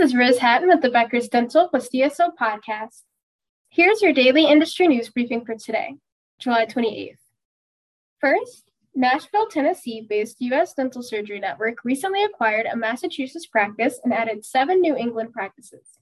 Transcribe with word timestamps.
is 0.00 0.14
Riz 0.14 0.38
Hatton 0.38 0.68
with 0.68 0.80
the 0.80 0.88
Becker's 0.88 1.28
Dental 1.28 1.68
plus 1.68 1.90
DSO 1.90 2.30
podcast. 2.40 3.02
Here's 3.68 4.00
your 4.00 4.14
daily 4.14 4.46
industry 4.46 4.88
news 4.88 5.10
briefing 5.10 5.44
for 5.44 5.56
today, 5.56 5.96
July 6.38 6.64
28th. 6.64 7.18
First, 8.18 8.70
Nashville, 8.94 9.48
Tennessee 9.48 10.06
based 10.08 10.40
U.S. 10.40 10.72
Dental 10.72 11.02
Surgery 11.02 11.38
Network 11.38 11.84
recently 11.84 12.24
acquired 12.24 12.64
a 12.64 12.76
Massachusetts 12.76 13.44
practice 13.44 14.00
and 14.02 14.14
added 14.14 14.42
seven 14.46 14.80
New 14.80 14.96
England 14.96 15.34
practices. 15.34 15.98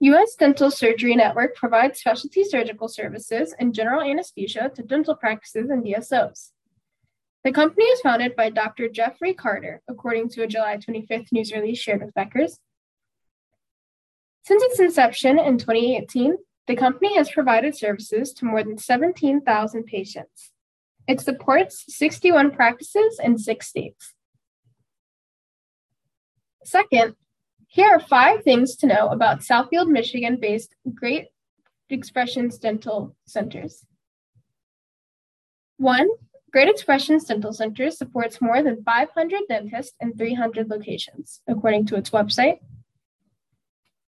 U.S. 0.00 0.34
Dental 0.34 0.70
Surgery 0.70 1.16
Network 1.16 1.56
provides 1.56 2.00
specialty 2.00 2.44
surgical 2.44 2.86
services 2.86 3.54
and 3.58 3.74
general 3.74 4.02
anesthesia 4.02 4.70
to 4.74 4.82
dental 4.82 5.16
practices 5.16 5.70
and 5.70 5.82
DSOs. 5.82 6.50
The 7.44 7.52
company 7.52 7.86
is 7.86 8.00
founded 8.02 8.36
by 8.36 8.50
Dr. 8.50 8.90
Jeffrey 8.90 9.32
Carter, 9.32 9.80
according 9.88 10.28
to 10.30 10.42
a 10.42 10.46
July 10.46 10.76
25th 10.76 11.32
news 11.32 11.50
release 11.52 11.78
shared 11.78 12.04
with 12.04 12.12
Beckers. 12.14 12.58
Since 14.46 14.62
its 14.62 14.78
inception 14.78 15.40
in 15.40 15.58
2018, 15.58 16.36
the 16.68 16.76
company 16.76 17.16
has 17.16 17.28
provided 17.32 17.76
services 17.76 18.32
to 18.34 18.44
more 18.44 18.62
than 18.62 18.78
17,000 18.78 19.84
patients. 19.86 20.52
It 21.08 21.20
supports 21.20 21.84
61 21.88 22.52
practices 22.52 23.18
in 23.20 23.38
six 23.38 23.66
states. 23.66 24.14
Second, 26.64 27.16
here 27.66 27.88
are 27.88 27.98
five 27.98 28.44
things 28.44 28.76
to 28.76 28.86
know 28.86 29.08
about 29.08 29.40
Southfield, 29.40 29.88
Michigan 29.88 30.38
based 30.40 30.76
Great 30.94 31.26
Expressions 31.90 32.56
Dental 32.56 33.16
Centers. 33.26 33.84
One, 35.76 36.08
Great 36.52 36.68
Expressions 36.68 37.24
Dental 37.24 37.52
Center 37.52 37.90
supports 37.90 38.40
more 38.40 38.62
than 38.62 38.84
500 38.84 39.40
dentists 39.48 39.96
in 40.00 40.16
300 40.16 40.70
locations, 40.70 41.42
according 41.48 41.86
to 41.86 41.96
its 41.96 42.10
website. 42.10 42.58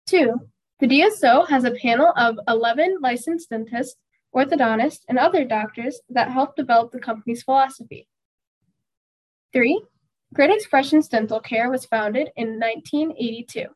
Two, 0.09 0.41
the 0.81 0.87
DSO 0.87 1.47
has 1.51 1.65
a 1.65 1.73
panel 1.73 2.15
of 2.17 2.39
11 2.49 2.97
licensed 3.03 3.51
dentists, 3.51 3.97
orthodontists, 4.35 5.01
and 5.07 5.19
other 5.19 5.45
doctors 5.45 6.01
that 6.09 6.31
help 6.31 6.57
develop 6.57 6.93
the 6.93 6.99
company's 6.99 7.43
philosophy. 7.43 8.09
Three, 9.53 9.83
Great 10.33 10.51
Expressions 10.51 11.09
Dental 11.09 11.41
Care 11.41 11.71
was 11.71 11.85
founded 11.85 12.31
in 12.37 12.59
1982. 12.59 13.67